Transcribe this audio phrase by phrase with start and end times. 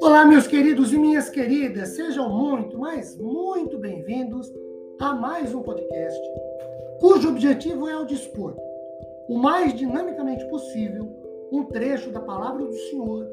[0.00, 4.52] Olá, meus queridos e minhas queridas, sejam muito, mas muito bem-vindos
[5.00, 6.20] a mais um podcast,
[7.00, 8.54] cujo objetivo é o dispor,
[9.28, 11.08] o mais dinamicamente possível,
[11.50, 13.26] um trecho da palavra do Senhor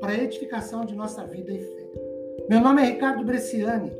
[0.00, 1.90] para a edificação de nossa vida e fé.
[2.48, 3.92] Meu nome é Ricardo Bresciani,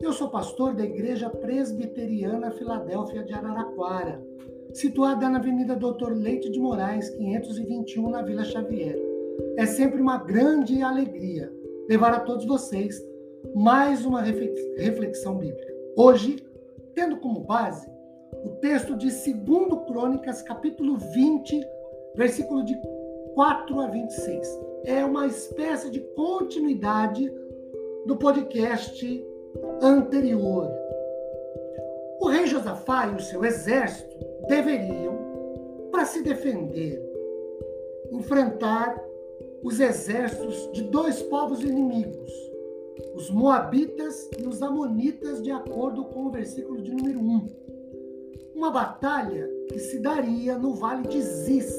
[0.00, 4.20] eu sou pastor da Igreja Presbiteriana Filadélfia de Araraquara,
[4.72, 8.96] situada na Avenida Doutor Leite de Moraes, 521, na Vila Xavier.
[9.56, 11.52] É sempre uma grande alegria
[11.88, 13.02] levar a todos vocês
[13.54, 15.72] mais uma reflexão bíblica.
[15.96, 16.36] Hoje,
[16.94, 17.86] tendo como base
[18.44, 21.60] o texto de 2 Crônicas, capítulo 20,
[22.14, 22.74] versículo de
[23.34, 24.60] 4 a 26.
[24.84, 27.30] É uma espécie de continuidade
[28.06, 29.26] do podcast
[29.82, 30.70] anterior.
[32.20, 35.18] O rei Josafá e o seu exército deveriam,
[35.90, 37.00] para se defender,
[38.10, 39.02] enfrentar
[39.62, 42.32] os exércitos de dois povos inimigos,
[43.14, 47.48] os Moabitas e os Amonitas, de acordo com o versículo de número 1.
[48.54, 51.72] Uma batalha que se daria no vale de Ziz,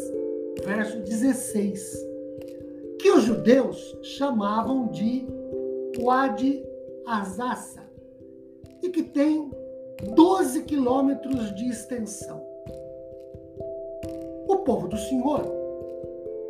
[0.63, 2.07] verso 16,
[2.99, 5.25] que os judeus chamavam de
[5.99, 6.63] Wadi
[7.05, 7.83] Azassa,
[8.81, 9.51] e que tem
[10.15, 12.52] 12 quilômetros de extensão.
[14.47, 15.63] O povo do Senhor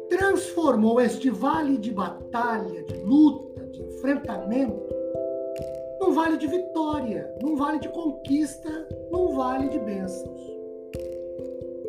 [0.09, 4.93] transformou este vale de batalha, de luta, de enfrentamento,
[5.99, 10.41] num vale de vitória, num vale de conquista, num vale de bênçãos.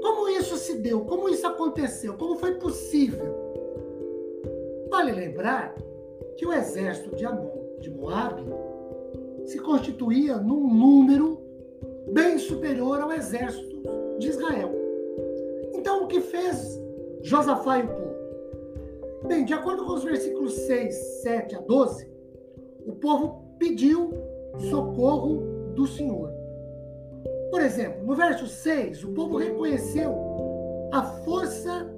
[0.01, 1.05] Como isso se deu?
[1.05, 2.15] Como isso aconteceu?
[2.15, 3.35] Como foi possível?
[4.89, 5.75] Vale lembrar
[6.37, 8.43] que o exército de Amon, de Moab,
[9.47, 11.41] se constituía num número
[12.13, 13.83] bem superior ao exército
[14.19, 14.84] de Israel.
[15.85, 16.81] Então, o que fez
[17.21, 18.15] Josafá e o povo?
[19.29, 22.11] Bem, de acordo com os versículos 6, 7 a 12,
[22.87, 24.11] o povo pediu
[24.70, 25.42] socorro
[25.75, 26.31] do Senhor.
[27.51, 30.14] Por exemplo, no verso 6, o povo reconheceu
[30.91, 31.95] a força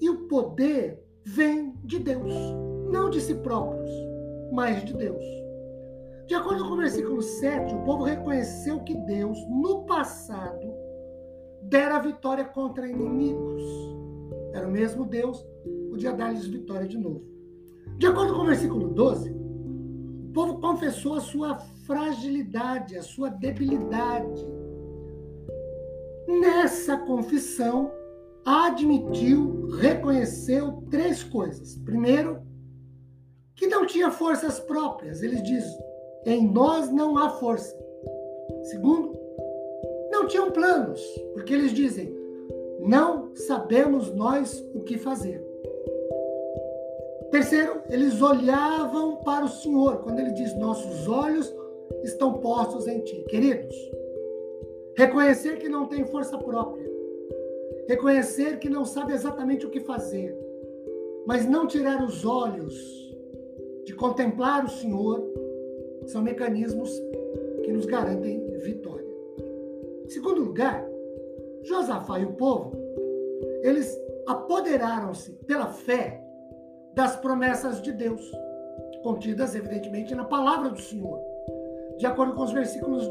[0.00, 2.32] e o poder vem de Deus,
[2.90, 3.90] não de si próprios,
[4.50, 5.22] mas de Deus.
[6.24, 10.81] De acordo com o versículo 7, o povo reconheceu que Deus, no passado,
[11.62, 13.62] dera vitória contra inimigos.
[14.52, 15.44] Era o mesmo Deus
[15.90, 17.22] podia dar-lhes vitória de novo.
[17.98, 24.46] De acordo com o versículo 12, o povo confessou a sua fragilidade, a sua debilidade.
[26.26, 27.92] Nessa confissão,
[28.44, 31.76] admitiu, reconheceu três coisas.
[31.76, 32.40] Primeiro,
[33.54, 35.22] que não tinha forças próprias.
[35.22, 35.78] Eles dizem:
[36.24, 37.76] em nós não há força.
[38.64, 39.12] Segundo,
[40.22, 41.00] não tinham planos,
[41.34, 42.16] porque eles dizem:
[42.78, 45.44] não sabemos nós o que fazer.
[47.30, 51.52] Terceiro, eles olhavam para o Senhor, quando ele diz: Nossos olhos
[52.04, 53.24] estão postos em ti.
[53.28, 53.74] Queridos,
[54.94, 56.88] reconhecer que não tem força própria,
[57.88, 60.36] reconhecer que não sabe exatamente o que fazer,
[61.26, 63.02] mas não tirar os olhos
[63.84, 65.20] de contemplar o Senhor,
[66.06, 66.90] são mecanismos
[67.64, 69.01] que nos garantem vitória.
[70.12, 70.86] Segundo lugar,
[71.62, 72.76] Josafá e o povo,
[73.62, 76.22] eles apoderaram-se pela fé
[76.94, 78.20] das promessas de Deus,
[79.02, 81.18] contidas, evidentemente, na palavra do Senhor.
[81.96, 83.08] De acordo com os versículos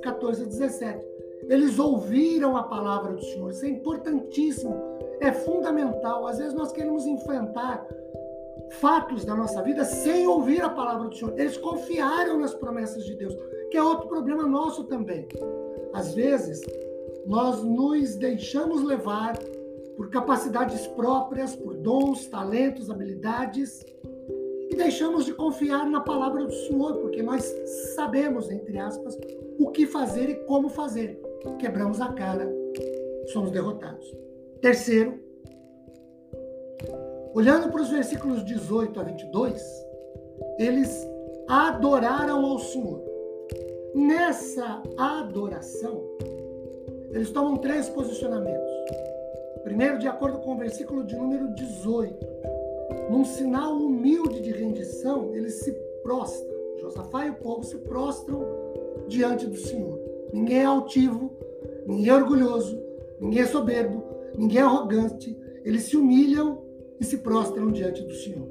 [0.00, 1.06] 14 a 17.
[1.48, 3.50] Eles ouviram a palavra do Senhor.
[3.50, 4.74] Isso é importantíssimo,
[5.20, 6.26] é fundamental.
[6.26, 7.86] Às vezes nós queremos enfrentar
[8.80, 11.38] fatos da nossa vida sem ouvir a palavra do Senhor.
[11.38, 13.36] Eles confiaram nas promessas de Deus,
[13.70, 15.28] que é outro problema nosso também.
[15.92, 16.60] Às vezes,
[17.26, 19.38] nós nos deixamos levar
[19.96, 23.84] por capacidades próprias, por dons, talentos, habilidades,
[24.70, 27.42] e deixamos de confiar na palavra do Senhor, porque nós
[27.94, 29.18] sabemos, entre aspas,
[29.58, 31.20] o que fazer e como fazer.
[31.58, 32.48] Quebramos a cara,
[33.32, 34.06] somos derrotados.
[34.60, 35.18] Terceiro,
[37.34, 39.62] olhando para os versículos 18 a 22,
[40.58, 41.06] eles
[41.48, 43.09] adoraram ao Senhor.
[43.94, 46.04] Nessa adoração,
[47.10, 48.70] eles tomam três posicionamentos.
[49.64, 52.26] Primeiro, de acordo com o versículo de número 18,
[53.10, 55.72] num sinal humilde de rendição, ele se
[56.02, 56.48] prostra.
[56.80, 58.46] Josafá e o povo se prostram
[59.08, 59.98] diante do Senhor.
[60.32, 61.32] Ninguém é altivo,
[61.86, 62.80] ninguém é orgulhoso,
[63.20, 64.02] ninguém é soberbo,
[64.36, 65.36] ninguém é arrogante.
[65.64, 66.62] Eles se humilham
[67.00, 68.48] e se prostram diante do Senhor.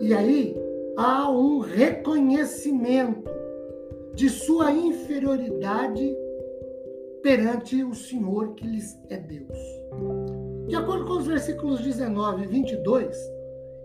[0.00, 0.56] E aí
[0.96, 3.37] há um reconhecimento
[4.18, 6.12] de sua inferioridade
[7.22, 9.56] perante o Senhor que lhes é Deus.
[10.66, 13.16] De acordo com os versículos 19 e 22,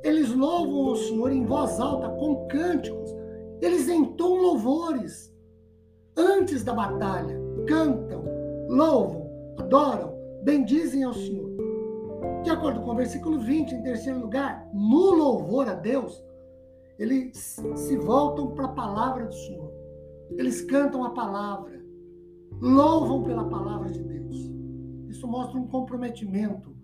[0.04, 3.16] eles louvam o Senhor em voz alta, com cânticos.
[3.62, 5.32] Eles entoam louvores
[6.18, 8.26] antes da batalha, cantam,
[8.70, 11.52] louvam, adoram, bendizem ao Senhor.
[12.42, 16.24] De acordo com o versículo 20, em terceiro lugar, no louvor a Deus,
[16.98, 19.83] eles se voltam para a palavra do Senhor.
[20.38, 21.84] Eles cantam a palavra,
[22.62, 24.52] louvam pela palavra de Deus.
[25.10, 26.76] Isso mostra um comprometimento,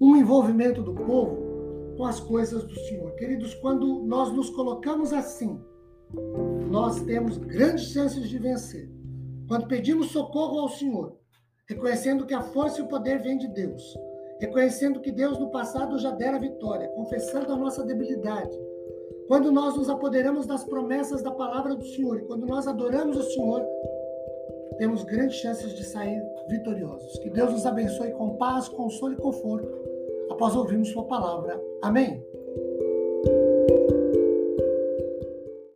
[0.00, 1.46] um envolvimento do povo
[1.96, 3.12] com as coisas do Senhor.
[3.16, 5.60] Queridos, quando nós nos colocamos assim,
[6.70, 8.90] nós temos grandes chances de vencer.
[9.48, 11.16] Quando pedimos socorro ao Senhor,
[11.68, 13.82] reconhecendo que a força e o poder vêm de Deus,
[14.40, 18.56] reconhecendo que Deus no passado já dera vitória, confessando a nossa debilidade.
[19.26, 23.64] Quando nós nos apoderamos das promessas da palavra do Senhor quando nós adoramos o Senhor,
[24.78, 27.18] temos grandes chances de sair vitoriosos.
[27.18, 29.68] Que Deus nos abençoe com paz, consolo e conforto
[30.30, 31.60] após ouvirmos Sua palavra.
[31.82, 32.25] Amém?